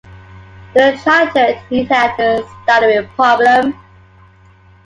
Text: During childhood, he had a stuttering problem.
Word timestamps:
During 0.73 0.97
childhood, 1.01 1.59
he 1.69 1.83
had 1.83 2.19
a 2.19 2.43
stuttering 2.63 3.07
problem. 3.09 3.77